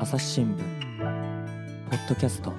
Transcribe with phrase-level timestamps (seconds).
[0.00, 0.58] 朝日新聞
[1.88, 2.52] ポッドキャスト。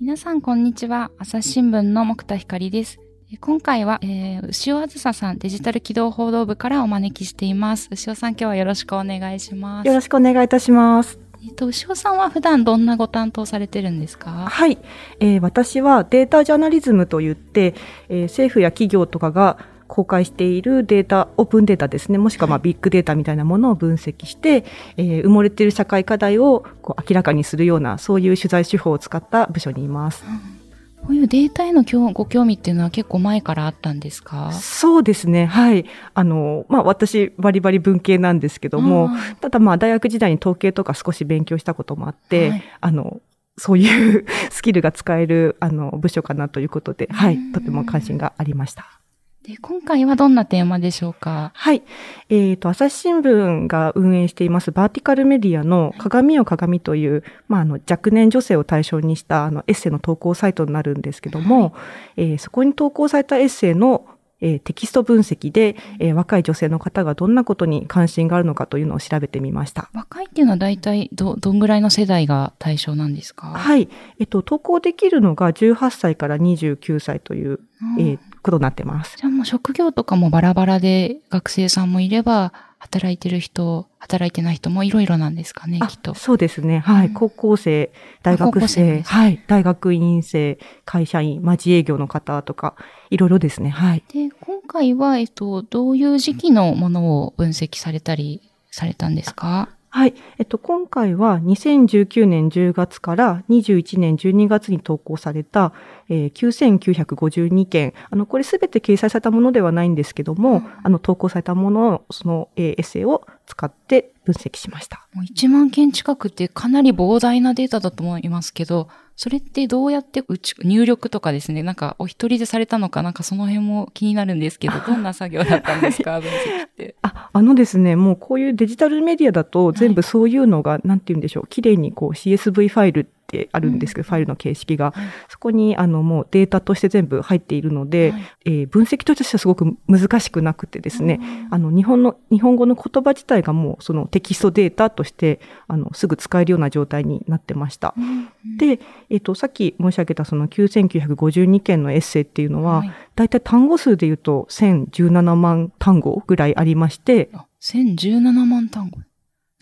[0.00, 1.12] 皆さんこんにちは。
[1.18, 2.98] 朝日新聞の木田光です。
[3.32, 7.88] え今回は、えー、牛尾あずささんデジタル機動報道部からお招きしています。
[7.92, 9.86] 牛尾さん今日はよろしくお願いします。
[9.86, 14.30] よろしくお願いいたしますえっと、牛尾さんは普段どんなご担当されてるんですか？
[14.48, 14.78] はい、
[15.18, 17.74] えー、私はデータジャーナリズムといって、
[18.08, 24.64] えー、政府や企業とかが公開しているデータ、オープンデータですね、もしくはまあビッグデータみたいなものを分析して、
[24.96, 30.24] えー、埋もれている社会課題をこう明らかにするような、そういう取材手法を使った部署にいます。
[30.26, 30.61] うん
[31.02, 34.52] こういうデータへのご興味っていうのは結構前からあったんですか？
[34.52, 35.46] そうですね。
[35.46, 35.84] はい。
[36.14, 43.20] あの、まあ私、バリバリ文系なんですけども、ただまあ大学時代に統計とか少し勉強したこともあって、はい、あの、
[43.58, 47.38] そういう スキルが使える、あの、部署かなということで、はい。
[47.52, 49.01] とても関心がありました。
[49.42, 51.50] で、今回はどんなテーマでしょうか？
[51.54, 51.82] はい。
[52.28, 61.72] えっ、ー、と、朝日新聞が運営していますバーティカルメディアの鏡よ鏡という、まあ、あの、若年女性を対象にしたあのエッセイの投稿サイトになるんですけども、はい、
[62.18, 64.06] えー、そこに投稿されたエッセイの
[64.44, 69.88] えー、テキスト分析で、えー、若い女性の方がどんなことに関心があるのかというのを調べてみました。
[69.94, 73.46] 若いっていうのは大体ど、どんぐらいの世代が対象なんですか？
[73.46, 73.88] はい。
[74.18, 77.60] えっと、投稿できるのが18歳から29歳という、
[78.00, 79.16] えー、ことになってます。
[79.16, 86.14] じゃあもう職業とかもバラバラで学生さんもいれば、働いてる人、働いてない人もいろいろなんですかね、きっと。
[86.14, 86.80] そうですね。
[86.80, 87.06] はい。
[87.06, 87.92] うん、高校生、
[88.24, 89.40] 大学生、はい。
[89.46, 92.74] 大学院生、会社員、まあ、自営業の方とか、
[93.10, 93.70] いろいろですね。
[93.70, 94.02] はい。
[94.12, 99.68] で、今回は、えっと、どういう時期のものを分析されたりされたんですか？
[99.94, 100.14] はい。
[100.38, 105.74] えっと、今回は2019年10月から21年12月に投稿された、
[106.08, 107.92] えー、9952件。
[108.08, 115.06] あの、これすべて掲載されたものではないんですけども、うん、あの、投稿されたものを、その、えー、エッセイを使って分析しました。
[115.12, 120.24] もう1万件近くってかなり膨大なデータだと思いますけど、それってどうやって
[120.64, 126.96] 入力とかですね、なんかお一人でされたのかなんかその辺も気になるんですけど、どんな作業だったんですか、 分析って？
[127.02, 147.94] あ、あのですね、もうこういうデジタルメディアだと全部そういうのが、はい、なんて言うんでしょう、綺麗にこう CSV ファイルてあるんですけど、うん、ファイルの形式が、はい、そこにあのもうデータとして全部入っているので、はい、えー、分析としてはすごく難しくなくてですね、あの日本の、日本語の言葉自体がもうそのテキストデータとしてあのすぐ使えるような状態になってました。
[147.96, 148.80] うん、で、
[149.10, 157.30] えっ、ー、と、さっき申し上げたその9952件のエッセイっていうのは、はい、大体単語数で言うと1017万単語ぐらいありまして、
[157.60, 158.98] 1017万単語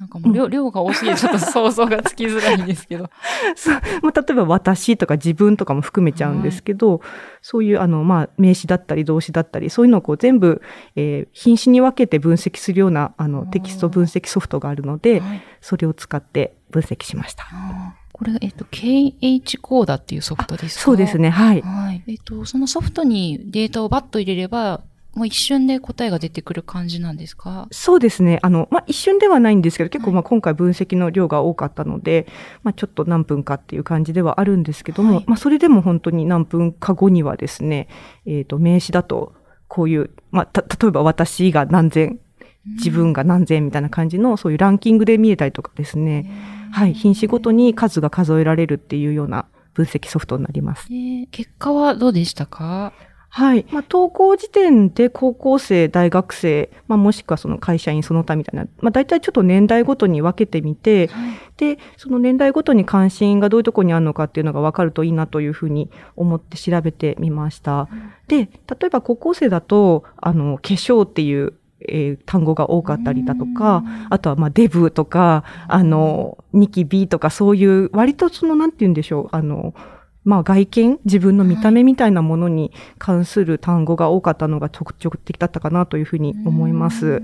[0.01, 3.11] なんかもう量,、量が多すぎてちょっと想像がつきづらいんですけど。
[3.55, 3.75] そう。
[4.03, 7.09] まあ、例えば私とか自分とかも含めちゃうんですけど、はい、
[7.43, 10.63] そういうあの、まあ、名詞だったり動詞だったり、そういうのをこう全部、
[10.97, 17.45] えー、品詞に分けて分析するようなあのテキスト分析ソフトがあるので、はい、それを使って分析しました。
[18.13, 20.85] これ、えっと、KH コーダっていうソフトですか？
[20.85, 21.61] そうですね、はい。
[21.61, 22.03] はい。
[22.07, 24.81] えっと、そのソフトにデータをバッと入れれば、
[25.15, 27.67] もう一瞬で答えが出てくる感じなんですか？
[27.73, 28.39] そうですね。
[28.43, 32.35] あの、まあ、一瞬ではないんですけど、結構まあ今回分析の量が多かったので、はい、
[32.65, 37.89] まあ、ちょっと何分かっていう感じではあるんですけども、はい、まあ、それでも本当に何分か後にはですね、
[38.25, 39.35] えっ、ー、と、名詞だと、
[39.67, 42.21] こういう、まあ、た、例えば私が何千、
[42.77, 46.31] 自分が何千みたいな感じの、そういうランキングで見えたりとかですね、
[46.73, 50.89] はい、品詞ごとに数が数えられるっていうような分析ソフトになります。
[51.31, 52.93] 結果はどうでしたか？
[53.33, 53.65] はい。
[53.71, 67.89] まあ、登校時点で高校生、大学生、まあ、もしくはその会社員その他みたいな、まあ、大体ちょっと年代ごとに分けてみて、はい、で、その年代ごとに関心がどういうところにあるのかっていうのが分かるといいなというふうに思って調べてみました。
[67.93, 71.55] うん、で、例えば高校生だと、あの、化粧っていう
[71.89, 79.73] えー、単語が多かったりだとか、あとはまあデブとか、あの、ニキビとかそういう割とそのなんて言うんでしょう、あの、
[80.25, 87.23] まあ外見、自分の見た目みたいなものに関する単語が多かったのが特徴的だったかなというふうに思います。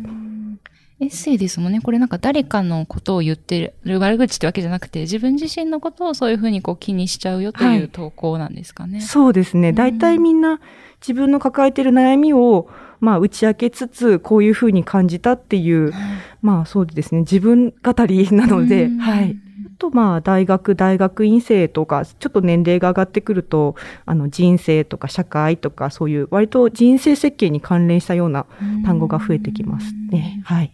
[0.98, 1.80] エッセイですもんね。
[1.82, 8.98] これなんか誰かのことを言ってる悪口ってわけじゃなくて、自分自身のことをそういうふうにこう気にしちゃうよという投稿なんですかね。
[8.98, 9.74] はい、そうですね。
[9.74, 10.58] 大体みんな
[11.02, 12.70] 自分の抱えてる悩みを、
[13.00, 15.92] まあ打ち明けつつ、こういうふうに感じたっていう、
[16.40, 17.20] まあそうですね。
[17.20, 19.36] 自分語りなので、はい。
[19.78, 28.46] と、まあ、大学、大学院生とか、ちょっと年齢が上がってくると、あの、人生とか社会とか、そういう割と人生設計に関連したような
[28.84, 30.42] 単語が増えてきますね。
[30.44, 30.72] はい。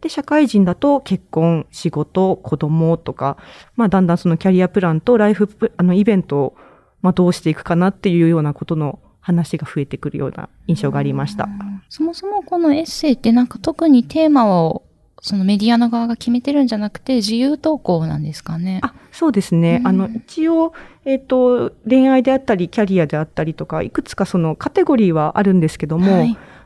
[0.00, 3.38] で、社会人だと結婚、仕事、子供とか、
[3.76, 6.56] まあ、だんだんそのキャリアプランとライフあの、イベントを、
[7.00, 11.48] まあ、どうしていくかなっていうようなことの話が増えてくるような印象がありました。
[11.88, 14.82] そもそもこのエッセイってなんか特にテーマを
[15.24, 18.80] そのメディアの側が決めてるんじゃなくて自由投稿なんですかね。
[18.82, 19.78] あ、そうですね。
[19.80, 20.74] うんあの、一応、
[21.06, 26.18] えっ、と、恋愛であったり、キャリアであったりとか、いくつかそのカテゴリーはあるんですけども、は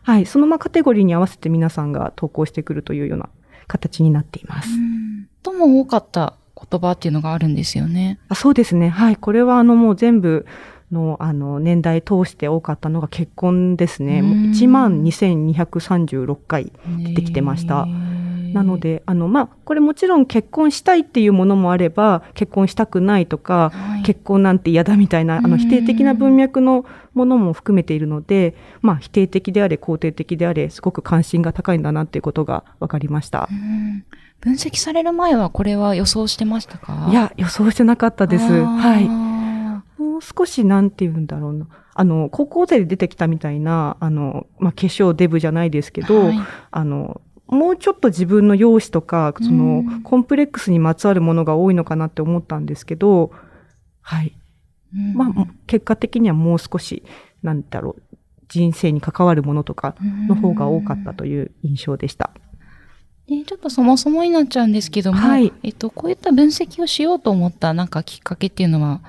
[0.02, 3.28] はいい、そのまあカテゴリーに合わせて皆さんが投稿してくるというような
[3.68, 4.70] 形になっています。
[4.70, 8.18] うんとも多かった言葉っていうのがあるんですよね。
[8.28, 8.88] あそうですね。
[8.88, 9.16] はい。
[9.16, 10.46] これはあのもう全部
[10.90, 14.20] のあの年代通して多かったのが結婚ですね。
[14.20, 16.72] もううん1万2236回。
[16.98, 17.86] 出てきてました
[18.54, 26.84] なの、で、あの、まあ、これもちろん結婚したいっていうものもあれば、結婚したくないとか、はい結婚なんて嫌だみたいな、あうんの、否定的な文脈の
[27.14, 33.54] ものも含めているので、まあ、否定的であれ、肯定的であれ、すごく関心が高いんだなっていうことが分かりましたう。
[33.54, 34.04] ん
[34.40, 37.08] 分析される前はこれは予想してましたか？
[37.10, 38.44] いや、予想してなかったです。
[38.44, 39.08] はい。
[39.08, 41.66] はもう少しなんて言うんだろうな。
[41.92, 46.04] あの、高校生で出てきたみたいな、あの、まあ、化粧デブじゃないですけい。
[46.04, 46.38] ど、はい
[46.70, 53.32] あの、もうちょっと自分の容姿とか、そのうん、コンプレックスにまつわるものが多いのかなって思ったんですけど、
[54.00, 54.32] はい。
[54.94, 55.14] うん。
[55.14, 57.02] まあ、結果的にはもう少し、
[57.42, 58.16] なんだろう、
[58.48, 59.96] 人生に関わるものとか
[60.28, 62.30] の方が多かったという印象でした。
[63.26, 65.52] で、ちょっとそもそもになっちゃうんですけども、はい。
[65.62, 69.00] えっと、こういった分析をしようと思ったなんかきっかけっていうのは、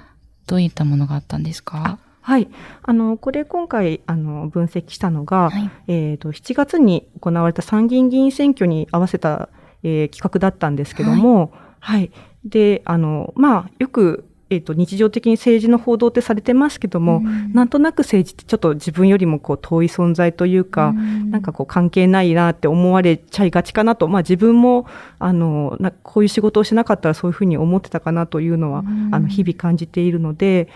[0.47, 1.99] どういったものがあったんですか？
[2.29, 2.47] はい。
[2.83, 5.71] あの、これ今回、あの、分析したのが、はい。
[5.87, 9.49] えっ、と、7月に行われた参議院議員選挙に合わせた、
[9.81, 12.11] えー企画だったんですけども、はい。
[12.45, 24.85] で、あの、まあ、よく、えっ、と、日常的に政治の報道ってされてますけども、うんなんとなく政治ってちょっと自分よりもこう遠い存在というか、なんかこう関係ないなって思われちゃいがちかなと、まあ自分も、
[25.17, 30.67] あの、なこういう仕事をしなかったらそういうふうに思ってたかなというのは、うんあの、日々感じているので、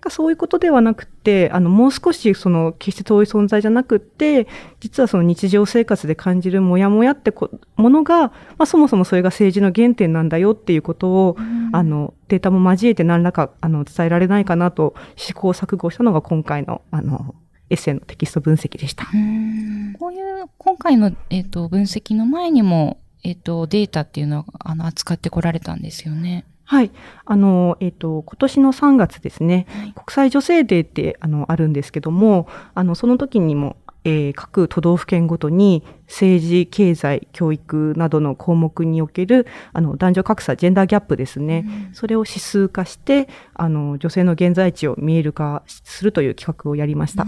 [0.00, 4.46] なんかそういうことではなくって、あの、もう少しその、決して遠い存在じゃなくって、
[4.80, 11.36] 実はその日常生活で感じるモヤモヤってこものが、まあそもそもそれが政治の原点なんだよっていうことを、
[11.72, 17.34] あの、データも交えて何らか、あの、伝えられないかなと試行錯誤したのが今回の、あの、
[17.68, 19.06] エッセイのテキスト分析でした。
[19.12, 26.46] うんこういう、今回の、えっと、分析の前にも、えっと、データっていうのを、あの、扱ってこられたんですよね。
[26.70, 26.92] はい。
[27.24, 33.74] あの、えっ、と、今年の3月ですね、はい国際女性デーって、あの、あるんですけども、あの、その時にも、
[34.04, 41.66] えー各都道府県ごとに政治、経済、教育などの項目における、あの、男女格差、ジェンダーギャップですね。
[41.92, 47.26] それを指数化して、あの、女性の現在地を見える化するという企画をやりました。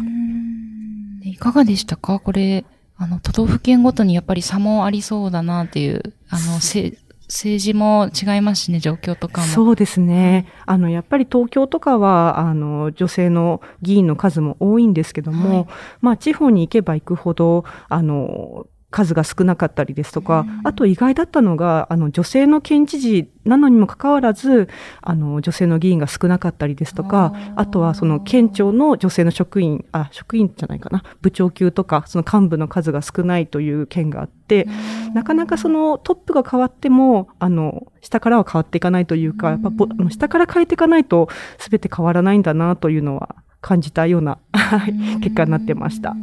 [1.25, 2.21] いかがでしたか？
[2.21, 2.65] これ、
[2.97, 6.97] あの、都道府県ごとにやっぱり差もありそうだなっていう、あの、せ
[7.29, 9.47] 政治も違いますしね、状況とかも。
[9.47, 10.47] そうですね。
[10.67, 15.67] あの、やっぱり東京とかは、あの、女性の議員の数も多いんですけども、はい
[16.01, 24.69] まあ、地方に行けば行くほど、あの、数が少なかったりですとか、うんあと意外だったのが、あの、女性の県知事なのにもかかわらず、
[25.01, 34.69] あの、女性の議員が少なかったりですとか、あとはその県庁の女性の職員、あ、職員じゃないかな、部長級とか、その幹部の数が少ないという県があって、
[35.15, 41.29] なかなかそのトップが変わっても、あの、下からは変わっていかないというか、やっぱぼあの下から変えていかないと
[41.59, 46.15] 全て変わらないんだなというのは感じたようなはい結果になってました。。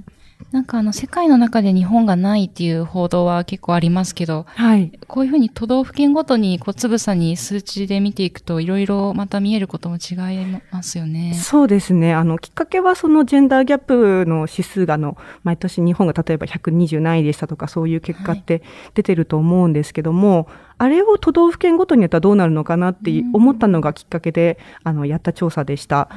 [0.51, 4.91] なんかあの、世界の中で日本がないっていう報道は結構ありますけど、はい。
[5.07, 11.35] こういうふうに都道府県ごとに、こう、つぶさに数値で見ていくと、いろいろまた見えることも違いますよね。
[11.35, 12.15] そうですね。
[12.15, 18.63] あの、きっかけはそのジェンダーギャップの指数が、あの、毎年日本が例えば120何位でしたとか、そういう結果って
[18.95, 20.47] 出てると思うんですけども、
[20.79, 26.09] あれを都道府県ごとにやったらどうなるのかなって思ったのがきっかけで、あの、やった調査でした。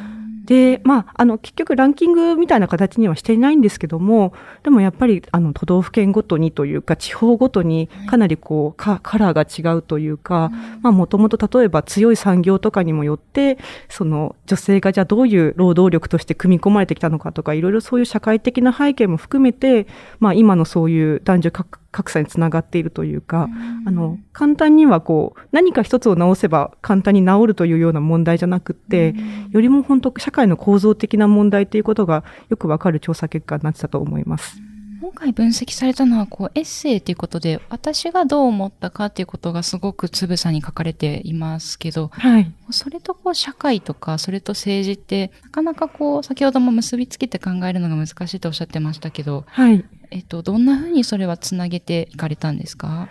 [0.44, 4.32] で、まあ、あの、結局ランキングみたいな形にはしていないんですけども、
[4.62, 10.50] でもやっぱり、あの、都道府県ごとにというか、地方ごとにかなりこう、カカラーが違うというか、
[10.82, 13.58] まあ、もともと例えば強い産業とかにもよって、
[13.88, 19.86] その、女性がじゃあどういう労働力として組み込まれてきたのかとか、いろいろそういう社会的な背景も含めて、
[20.18, 23.48] まあ、今のそういう男女格格差につながっているというか、
[23.86, 29.14] あの、簡単にはこう、何か一つを直せば簡単に治るというような問題じゃなくって、
[29.50, 34.56] よりも本当社会の構造的な問題ということがよくわかる調査結果になってたと思います。
[35.02, 42.52] 今回分析されたのは、こう、エッセイということで、私がどう思ったかっていうことがすごくつぶさに書かれていますけど、はい。
[42.70, 49.84] それとこう、社会とか、それと政治って、なかなかこう、先ほども結びつけて考えるのが難しいとおっしゃってましたけど、はい。
[50.12, 53.08] えっと、どんなふうにそれはつなげていかれたんですか？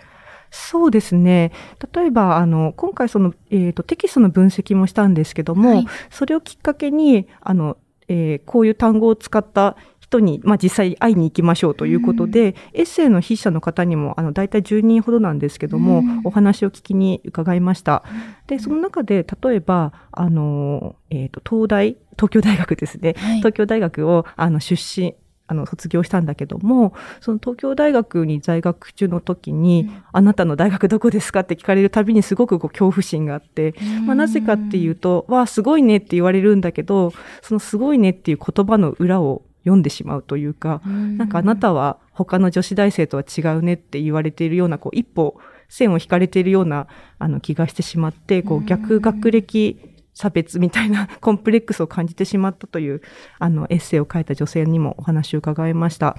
[0.50, 1.50] そうですね。
[1.94, 7.76] 例えば、あの、今回その、えっ、と、テキストの分析もしたんですけども、はいそれをきっかけに、あの、
[8.08, 18.04] えーこういう単語を使った人に、まあ、実際会いに行きましょうということで、エッセイの筆者の方にも、あの、大体10人ほどなんですけども、うんお話を聞きに伺いました。
[18.46, 23.14] で、その中で、例えば、あの、えっ、と、東大、東京大学ですね。
[23.16, 25.14] はい東京大学を、あの、出身、
[25.52, 33.74] あの、卒業したんだけども、その東京大学に在学中の時に、あなたの大学どこですかって聞かれるたびにすごくこう恐怖心があって、
[34.06, 45.36] まあ、なぜかっていうと、わあ、すごいねって言われるんだけど、そのすごいねっていう言葉の裏を読んでしまうというか、なんかあなたは他の女子大生とは違うねって言われているような、こう一歩
[45.68, 46.86] 線を引かれているような
[47.18, 48.62] あの気がしてしまって、こうん。
[48.62, 53.02] う逆学歴差別みたいな コンプレックスを感じてしまったという
[53.38, 56.16] あのエッセイを書いた女性にもお話を伺いました。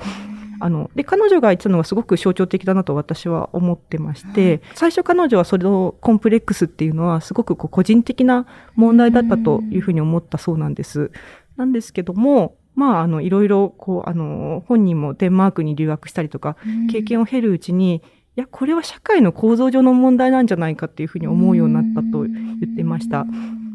[0.60, 8.46] あの、で、彼女が言ってたのがすごく象徴的だなと私は思ってまして、最初彼女はそれのコンプレックスっていうのはすごくこう個人的な
[8.76, 11.12] 問題だったというふうに思ったそうなんです。
[11.58, 16.56] なんですけども、まあ、あの、いろいろ、こう、あの、本人もデンマークに留学したりとか、
[16.92, 18.02] 経験を経るうちに、
[18.36, 22.32] いや、これは社会の構造上の問題なんじゃないかっていうふうに思うようになったと言
[22.72, 23.28] ってました。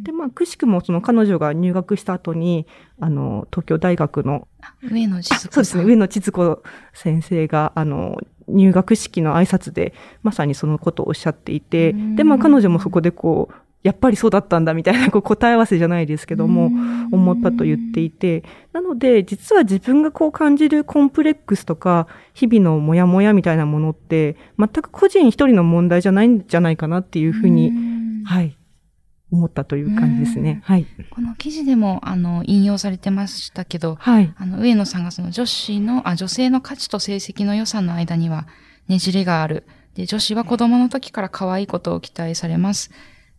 [0.08, 2.66] で、まあ、くしくもその彼女が入学した後に、
[2.98, 4.48] あの、東京大学の
[4.82, 5.84] 上野千鶴子そうですね。
[5.84, 6.62] 上野千鶴子
[6.94, 8.16] 先生が、あの、
[8.48, 12.16] 入学式の挨拶で、まさにそのことをおっしゃっていて、うん。
[12.16, 16.70] で、まあ彼女もそこでこう、やっぱりそうだったんだみたいなこう答え合わせじゃないですけども、
[17.12, 27.72] 思ったと言っていて、なので、実は自分がこう感じるコンプレックスとか、日々のモヤモヤみたいなものって、全く個人一人の問題じゃないんじゃないかなっていうふうに、
[28.24, 28.57] はい、
[29.30, 30.62] 思ったという感じですね。
[30.64, 30.86] はい。
[31.10, 34.32] この記事でも、あの、引用されてましたけど、はい。
[34.36, 38.46] あの、上野さんがその女子の、あ、女性の価値と成績の良さの間には
[38.88, 39.66] ねじれがある。
[39.94, 42.90] で、女子は子供の時から可愛いことを期待されます。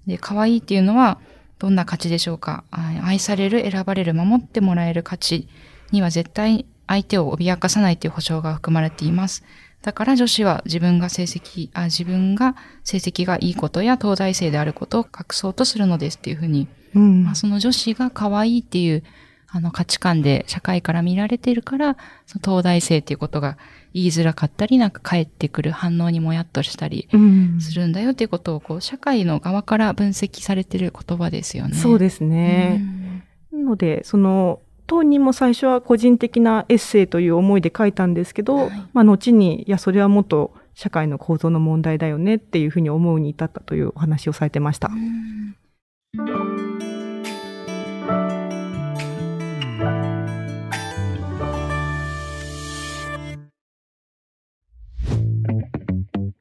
[0.05, 1.19] で、可愛いっていうのは、
[1.57, 2.63] どんな価値でしょうか？
[2.71, 5.49] あ愛される、選ばれる、守ってもらえる価値
[5.91, 9.43] には絶対相手を脅かさないという保証が含まれています。
[9.81, 19.03] だから女子は自分が成績、あ自分が成績がいいことや東大生であることを隠そうとするのですっていうふうにうんまあ、その女子が可愛いっていう
[19.51, 23.57] あの価値観で社会から見られているから、その東大生っていうことが
[23.95, 31.75] 言いづらかったり、なんか返ってくる反応にもやっとしたりうんするんだよっていうことを、こう、社会の側から分析されてる言葉ですよね。
[31.75, 33.25] そうですね。
[33.51, 34.59] なので、その、
[34.89, 44.89] 当人も最初は個人的なエッセイという思いで書いたんですけど、はいまあ後に、いや、それはもっと社会の構造の問題だよねっていうふうに思うに至ったというお話をされてました。
[44.89, 45.55] うん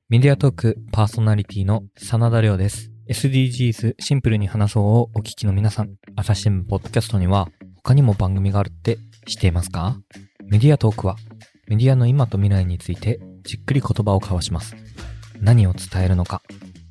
[0.09, 2.91] メディアトークパーソナリティの真田亮です。
[3.11, 7.49] SDGs シンプルに話そうをお聞きの皆さん、朝日新聞ポッドキャストには
[7.89, 9.97] 他にも番組があるって知っていますか？
[10.45, 11.17] メディアトークは
[11.69, 14.77] メディアの今と未来についてじっくり言葉を交わします。
[15.41, 16.43] 何を伝えるのか、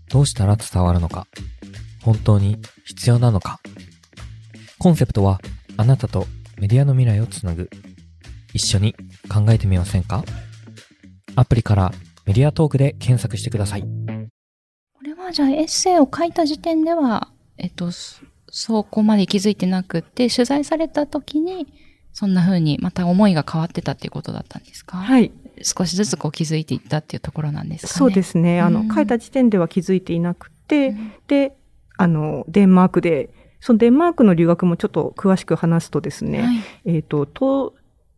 [0.10, 1.28] どうしたら伝わるのか、
[2.02, 3.60] 本当に必要なのか。
[4.80, 5.40] コンセプトは
[5.78, 6.26] あなたと
[6.58, 7.70] メディアの未来をつなぐ。
[8.56, 8.96] 一緒に
[9.32, 10.24] 考えてみませんか？
[11.36, 11.92] アプリから
[12.26, 13.84] メディアトークで検索してください。
[13.84, 13.88] こ
[15.04, 17.92] れはじゃあエッセイを書いた時点では、えっと、
[18.58, 21.68] そそこまで気づいてなくって、取材された時に、
[22.12, 24.98] そんな風にまた思いが変わってたっていうことだったんですか？
[24.98, 25.32] はい。
[25.62, 27.98] 少しずつこう気づいていったっていうところなんですかね？
[28.00, 28.60] そうですね。
[28.60, 31.54] あの、うん書いた時点では気づいていなくて、うんで、
[31.98, 36.58] あの、デンマークで、そのデンマークの留学もちょっと詳しく話すとですね、はい。
[36.86, 37.76] えっ、と、と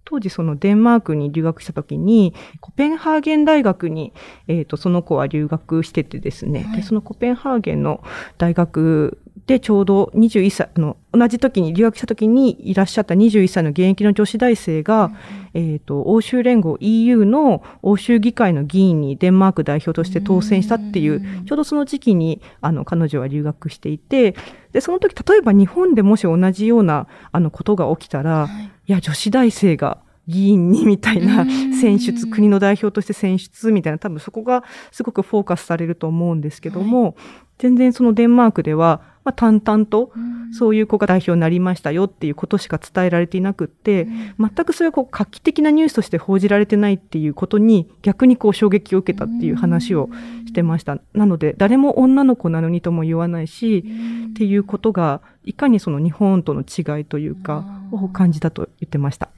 [0.09, 4.11] 当時そのデンマークに留学した時に、コペンハーゲン大学に、
[4.47, 6.77] えっ、と、その子は留学しててですね、はい。
[6.77, 8.03] で、そのコペンハーゲンの
[8.39, 15.11] 大学でちょうど21歳、あの、同じ時に留学した時にいらっしゃった21歳の現役の女子大生が、
[15.55, 21.45] えっ、と、欧州連合 EU の欧州議会の議員にデンマーク代表として当選したっていう、うん。
[21.45, 24.35] ちょうどその時期に、あの、彼女は留学していて、
[24.71, 28.65] で、その時、例えば日本でもし同じような、あの、ことが起きたら、はい。
[28.65, 29.97] いや、女子大生が
[30.29, 31.73] 議員にみたいなうん。
[31.73, 37.15] 選出、国の代表として選出みたいな、多分そこがすごくフォーカスされると思うんですけども、
[37.57, 40.11] 全然そのデンマークでは、まあ、淡々と
[40.57, 44.07] そういう子が代表になりましたよっていうことしか伝えられていなくって、
[44.39, 50.09] 全くそれはこう画期的なニュースとして報じられてないっていうことに逆にこう衝撃を受けたっていう話を
[50.47, 50.99] してました。
[51.13, 53.83] なので、誰も女の子なのにとも言わないし、
[54.29, 59.29] っていうことが、いかにその日本との違いというか、を感じたと言ってました。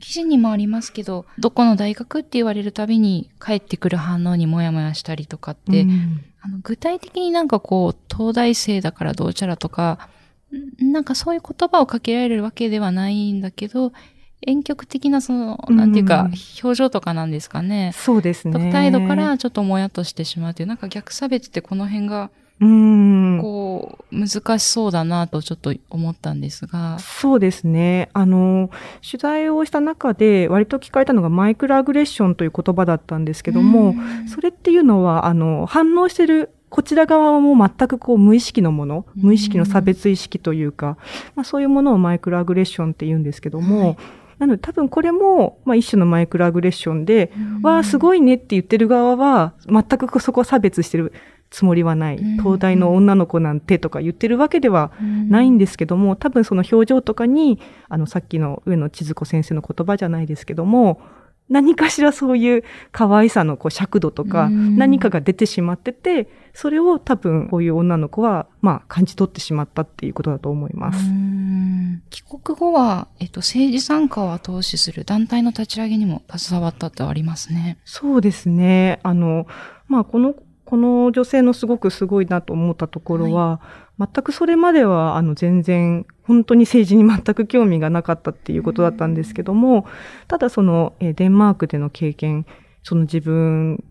[0.00, 10.08] 記事にもありますけど、どこの大学って言われるたびに返ってくる反応にもやもやしたりとかって、うんあの具体的になんかこう、東大生だからどうちゃらとか、
[10.78, 13.92] なんかそういう言葉をかけられるわけではないんだけど、
[14.46, 16.30] 遠曲的なその、うんなんていうか、
[16.62, 17.92] 表情とかなんですかね。
[17.94, 18.72] そうですね。
[18.72, 23.38] 態度からちょっともやっとしてしまうという、なんか逆差別ってこの辺が、うん。
[23.40, 26.98] こう、難しそうだなとちょっと思ったんですが。
[26.98, 28.10] そうですね。
[28.12, 28.70] あの、
[29.08, 40.96] 取材をした中で割と聞かれたのがマイクロアグレッションという言葉だったんですけども、うんそれっていうのは、あの、反応してるこちら側も全くこう無意識のもの、うん無意識の差別意識というか、
[41.34, 43.96] まあそういうものをマイクロアグレッションって言うんですけども、はい
[44.40, 47.30] なので多分これも、まあ一種のマイクロアグレッションで、
[47.62, 47.98] わあ、すい。
[48.00, 51.12] ごいねって言ってる側は、全くそこを差別してる
[51.50, 52.16] つもりはない。
[52.16, 54.92] うん東大の女の子なんてとか言ってるわけでは
[55.28, 61.02] ないんですけども、多分その表情とかに、あの、さっきの上野千鶴子先生の言葉じゃないですけども、
[61.50, 71.04] 何かしらそういう可愛さのこう尺度とか、うん何かが出てしまってて、それを多分こういう女の子は、まあ感じ取ってしまったっていうことだと思います。
[71.04, 77.78] うん帰国後は、えっと、政治参加を後押しする団体の立ち上げにも携わったってありますね。
[77.84, 79.00] そうですね。
[79.02, 79.46] あの、
[79.88, 83.60] まあ、この、この女性のすごくすごいなと思ったところは、
[83.98, 89.84] 全くそれまでは、あの、全然、本当に政治に全く興味がなかったっていうことだったんですけども、
[90.28, 92.46] ただその、えーデンマークでの経験、
[92.84, 93.82] その自分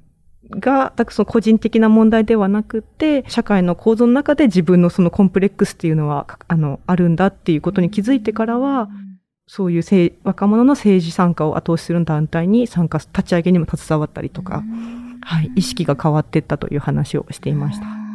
[0.50, 8.90] が、全くその個人的な問題ではなくて、社会の構造の中で自分のそのコンプレックスっていうのは、かあの、あるんだっていうことに気づいてからは、
[9.46, 14.64] そういう政若者の政治参加を後押しする団体に参加、立ち上げにも携わったりとか、
[15.22, 18.09] はい、意識が変わっていったという話をしていました。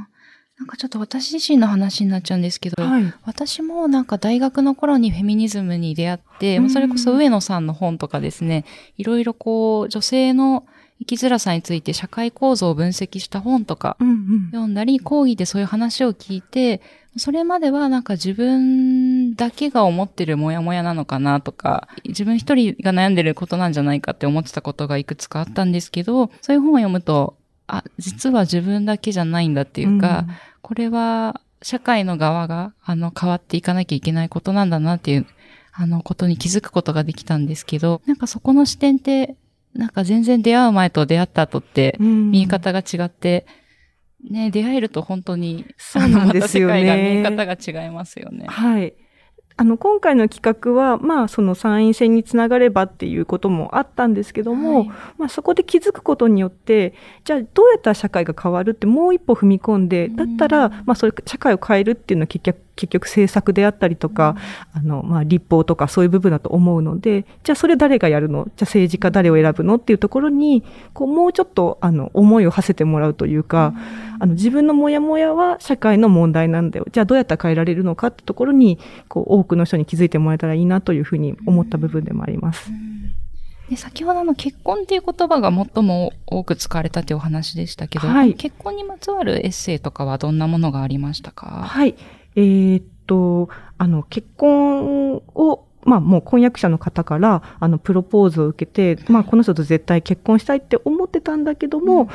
[0.58, 3.14] なんかちょっと私自身の話になっちゃうんですけど、はい。
[3.25, 8.64] 私もなんか大学の頃にフェミニズムに出会って、うんそれこそ上野さんの本とかですね、
[8.96, 10.64] いろいろこう女性の
[11.00, 14.46] 生きづらさについて社会構造を分析した本とかうんうん。
[14.52, 16.80] 読んだり、講義でそういう話を聞いて、
[17.16, 30.26] それまではなんか自分だけが思ってるモヤモヤなのかなとか、自分一人が悩んでることなんじゃないかって思ってたことがいくつかあったんですけど、そういう本を読むと、あ、実は自分だけじゃないんだっていうか、
[30.62, 35.26] これは社会の側が、あの、変わっていかなきゃいけないことなんだなっていう、
[35.73, 39.36] あの、ことに気づくことができたんですけど、なんかそこの視点って、
[39.75, 43.47] なんか全然出会う前と出会った後って、うん見え方が違って、
[44.30, 48.47] ね、出会えると本当に、そうなんですよねまた世界が見え方が違いますよね。
[48.47, 48.95] はい。
[49.56, 54.88] あの、今回の企画は、まあ、その参院選につながればっていうこともあったんですけども、はい。
[55.17, 64.37] まあ、そこで気づくことによって、じゃあ、どうやったら社会が変わるってもう一歩踏み込んで、だったら、うんまあ、それ、社会を変えるっていうのは結局、結局政策であったりとか、
[64.73, 68.45] あの、まあ、立法とかそういう部分だと思うので、じゃあそれ誰がやるの？
[68.45, 69.76] じゃあ政治家誰を選ぶの？
[69.76, 73.75] っていうところに、こう、もうちょっと、あの、思いを馳せてもらうというか、
[74.19, 76.87] あの、自分のモヤモヤは社会の問題なんだよ。
[76.91, 82.71] じゃあどうやったら変えられるのかってところに、こう、多くの人に気づいてもらえたらいいなというふうに思った部分でもあります。
[83.71, 88.34] で先ほどの結婚っていう言葉が最も多く使われたというお話でしたけど、はい。
[88.34, 91.47] 結婚にまつわるエッセイとかはどんなものがありましたか？
[91.67, 91.95] はい。
[92.36, 102.08] えーっと、あの、結婚を、まあもう婚約者の方から、あの、プロポーズを受けて、まあこの人と絶対結婚したいって思ってたんだけども、うん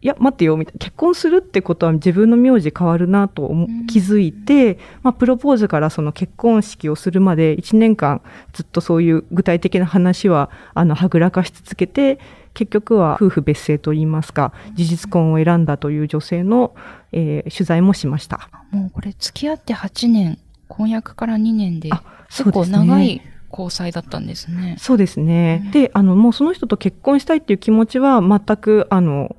[0.00, 0.78] いや、待ってよ、みたいな。
[0.78, 3.50] 結婚するってことは自分の名字変わるなと
[3.88, 12.20] 気づいて、まあ、プロポーズからその結婚式をするまで1年間ずっとそういう具体的な話は、あの、はぐらかし続けて、
[12.54, 16.76] 結局は夫婦別姓といいますか、事実婚を選んだという女性の、
[17.12, 18.48] えー取材もしました。
[18.70, 24.76] もうこれ付き合って8年、婚約から2年で、あ結構長い交際だったんですね。
[24.78, 25.62] そうですね。
[25.66, 29.34] うんで、あの、もうその人と結婚したいっていう気持ちは全く、あの、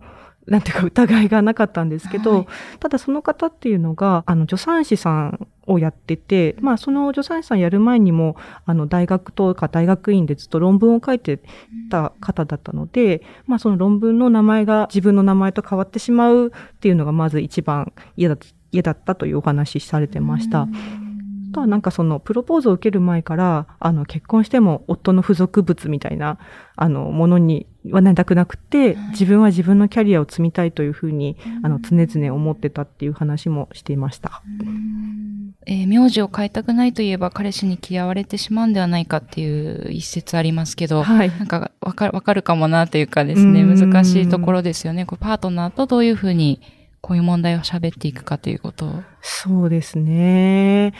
[0.49, 2.47] なんていうか疑いがなかったんですけど、はい。
[2.79, 8.35] ただその方っていうのが、あの、助産師さんをやってて、まあ、その助産師さんやる前にも、
[8.65, 11.39] あの、大学とか大学院でずっと論文を書いて
[11.89, 18.38] た方だったので、まあ、その論文の名前が自分の名前と変わってしまうっていうのがまず一番嫌だ
[18.71, 20.67] 嫌だったというお話しされてました。
[21.49, 26.38] あとはなんかそのプロポーズを受ける前から、あの結婚しても夫の付属物みたいな、
[26.75, 34.43] あのものにはなりたくなくて、はい自分は自分のキャリアを積みたいというふうに、あの常々思ってたっていう話もしていました。
[35.65, 41.29] えー名字を変えたくないといえば彼氏に嫌われてしまうんではないかっていう一説ありますけど、はい。
[41.29, 45.05] なんかわかかるかもなというかですね、うん難しいところですよね。
[45.05, 46.62] こうパートナーとどういうふうに
[47.01, 49.03] こういう問題を喋っていくかということを。
[49.21, 50.93] そうですね。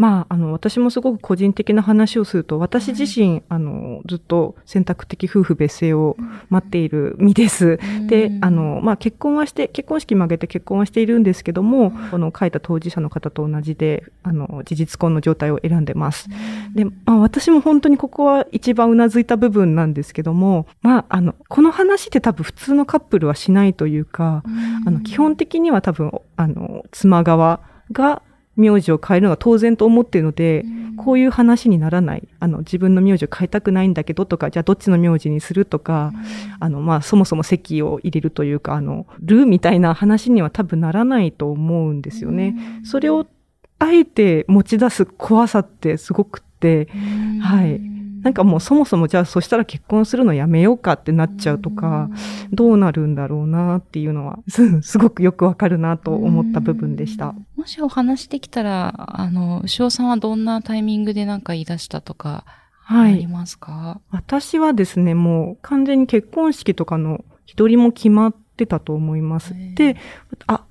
[0.00, 6.16] まあ、あの、私もすごく個人的な話をすると、私自身、あの、ずっと選択的夫婦別姓を
[6.48, 7.78] 待っている身です。
[8.06, 16.30] で、あの、まあ、結婚はして、結婚式も挙げて結婚はしているんですけども、この書いた当事者の方と同じで、あの、事実婚の状態を選んでます。
[16.74, 24.44] で、まあ、私も本当にここは一番うなずいた部分なんですけども、まあ、あの、この話って多分普通のカップルはしないというか、
[24.86, 27.60] あの、基本的には多分、あの、妻側
[27.92, 28.22] が
[28.60, 30.64] 名字を変えるのが当然と思っているので、
[30.96, 32.28] こういう話にならない。
[32.40, 36.12] あの、自分の名字を変えたくないんだけどとか、じゃあどっちの名字にするとか、
[36.60, 42.54] あの、まあ、そもそも席を入れるというか、あの、ルーみたいな話には多分ならないと思うんですよね。
[42.84, 43.26] それを、
[43.78, 46.88] あえて持ち出す怖さってすごくって、
[47.40, 47.80] はい。
[48.22, 52.08] なんかもうそもそもじゃあそしたら結婚するのやめようかってなっちゃうとか、
[52.52, 57.34] どうなるんだろうなっていうのは、す すごくよくわかるなと思った部分でした。
[57.56, 62.44] もしお話できたら、あの、牛尾さんはどんなタイミングで何か言い出したとか、
[62.82, 63.14] はい。
[63.14, 64.00] ありますか？
[64.10, 69.54] 私はですね、もう完全に結婚式とかの日取りも決まってたと思います。
[69.76, 69.96] で、
[70.46, 70.64] あ、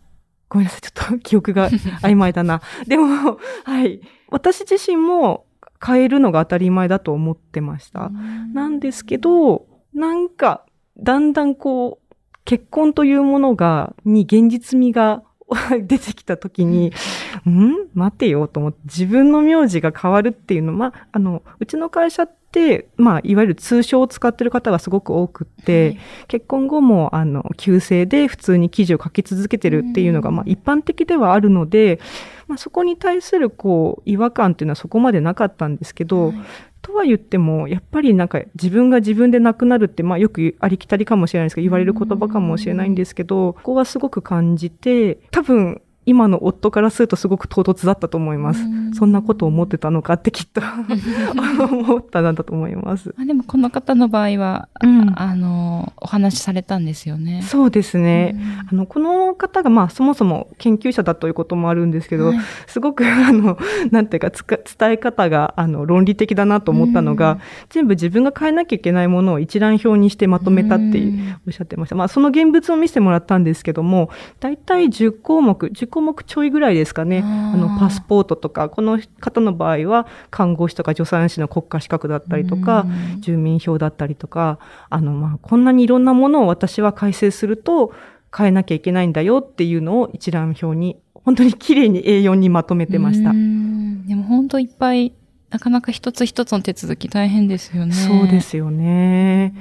[0.49, 2.61] ごめんなさい、ちょっと記憶が曖昧だな。
[2.87, 4.01] でも、はい。
[4.29, 5.45] 私自身も
[5.85, 8.09] 変えるのが当たり前だと思ってました。
[8.53, 10.65] なんですけど、なんか、
[10.97, 12.15] だんだんこう、
[12.45, 15.23] 結婚というものが、に現実味が
[15.81, 16.91] 出てきたときに、
[17.49, 17.89] ん？
[17.93, 22.38] 待てよと思って、自分の名字が変わるっていうの、まあ、あの、うちの会社って、
[22.97, 25.99] まあ、いわゆる通称を使ってる方がすごく多くって、はい。
[26.27, 30.35] 結婚後も、あの、旧姓で普通に記事を書き続けてるっていうのが、うん。
[30.35, 31.99] まあ、一般的ではあるので、
[32.47, 36.35] まあ、そこに対する、こう、違和感っていうのはそこまでなかったんですけど、はい。
[36.81, 48.61] とは言っても、やっぱりなんか自分が自分で亡くなるって、まあよくありきたりかもしれないですけど、言われる言葉かもしれないんですけど、ここはすごく感じて、多分今の夫からするとすごく唐突だったと思います。
[48.93, 50.61] そんなことを思ってたのかってきっと
[51.71, 53.13] 思ったなんだと思います。
[53.19, 57.41] あでもこの方の場合は、うんあの、お話しされたんですよね。
[57.43, 58.35] そうですね。
[58.71, 63.57] あの、この方がまあそもそも研究者だということもあるんですけど、はいすごくあの、
[63.91, 71.01] なんていうか伝え方があの論理的だなと思ったのが、うん全部自分が変えなきゃいけないものを一覧表にしてまとめたって
[71.47, 71.95] おっしゃってました。
[71.95, 74.09] まあその現物を見せてもらったんですけども、
[74.39, 77.23] だいたい10項目、10項目ちょいぐらいですかね。
[77.25, 87.93] あの、パスポートとか、この方の場合は看護師とか助産師の国家資格だったりとか、うん住民票だったりとか、あの、まあ、こんなにいろんなものを私は改正すると
[88.35, 93.33] 変えなきゃいけないんだよっていうのを一覧表に、本当に綺麗に A4 にまとめてましたう。
[93.33, 95.13] んでも本当いっぱい、
[95.49, 97.93] なかなか一つ一つの手続き大変ですよね。
[97.93, 99.53] そうですよね。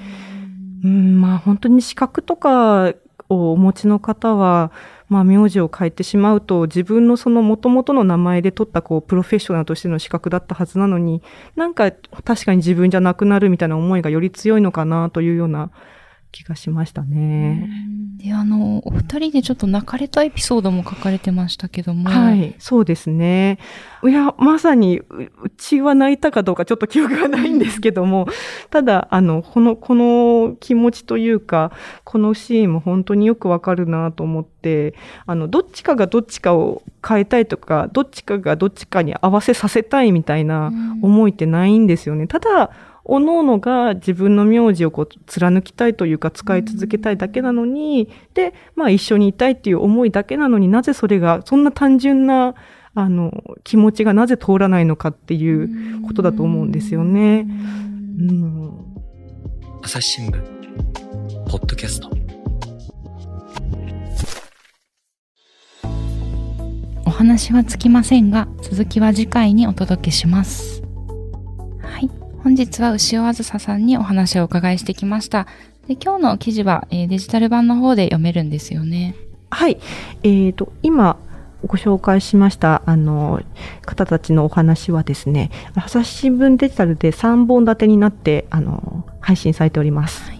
[0.84, 2.92] うん、まあ本当に資格とか
[3.28, 4.72] をお持ちの方は、
[5.08, 11.22] まあ名字を変えてしまうと自分のその元々の名前で取ったこうプロフェッショナルとしての資格だったはずなのに、
[11.56, 11.90] なんか
[12.24, 15.70] 確かに自分じゃなくなるみたいな思いがより強いのかなというような
[16.32, 17.68] 気がしましたね。
[18.18, 22.10] で、あの、お二人でちょっと泣かれたエピソードも書かれてましたけども。
[22.10, 23.58] はい、そうですね。
[24.02, 25.04] いや、まさに、う
[25.44, 28.26] うちは泣いたかどうかちょっと記憶がないんですけども、
[28.70, 31.70] ただ、あの、この、この気持ちというか、
[32.02, 42.26] このシーンも本当によくわかるなと思って、あの、どっちかがどっちかを変えたいとか、どっちかがどっちかに合わせさせたいみたいなうん思いってないんですよね。
[42.26, 42.70] ただ、
[43.08, 52.54] 各々が自分の名字をこう貫きたいというか使い続けたいだけなのに、で、まあ一緒にいたいっていう思いだけなのになぜそれが、そんな単純な、
[52.94, 53.32] あの、
[53.64, 57.46] 気持ちがなぜ通らないのかっていうことだと思うんですよね。
[57.48, 58.74] うん。
[59.82, 60.42] 朝日新聞、
[61.50, 62.10] ポッドキャスト。
[67.06, 70.77] お話はつきませんが、続きは次回にお届けします。
[72.48, 72.54] はい。
[72.54, 75.46] 本日は牛尾あずささんにお話をお伺いしてきました。
[75.86, 79.14] で今日の記事は、えーデジタル版の方で読めるんですよね。
[79.50, 79.78] はい。
[80.22, 81.18] えっ、と、今、
[81.66, 83.42] ご紹介しました、あの、
[83.84, 90.30] 方たちのお話はですね、朝日新聞デジタルで3本立てになって、あの、配信されております。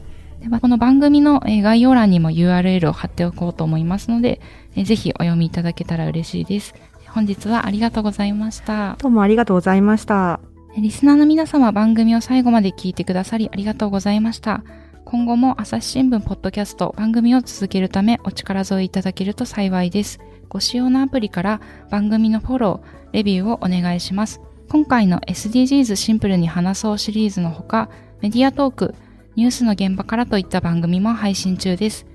[0.40, 4.40] ではこの番組のえー概要欄にも URL を貼っておこうと思いますので、
[4.76, 6.74] えーぜひお読みいただけたら嬉しいです。
[7.08, 8.96] 本日はありがとうございました。
[8.98, 10.40] どうもありがとうございました。
[10.80, 14.62] リスナーの皆様番組を最後まで聞いてくださりありがとうございました。
[15.04, 20.20] 今後も朝日新聞ポッドキャスト番組を続けるためお力添えいただけると幸いです。
[20.48, 21.60] ご使用のアプリから
[21.90, 24.40] 番組のフォロー、レビューをお願いします。
[24.68, 28.94] 今回の SDGs シンプルに話そうシリーズのほか、メディアトーク、
[29.34, 32.06] ニュースの現場からといった番組も配信中です。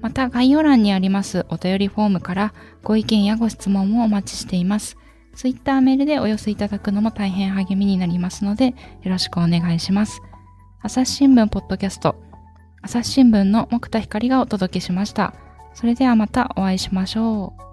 [0.00, 4.97] また概要欄にありますお便りフォームからご意見やご質問もお待ちしています。
[5.38, 8.74] ツイッターメールでお寄せいただくのも大変励みになりますので、よ
[9.04, 10.20] ろしくお願いします。
[10.82, 12.16] 朝日新聞ポッドキャスト、
[12.82, 15.34] 朝日新聞の木田光がお届けしました。
[15.74, 17.67] それではまたお会いしましょう。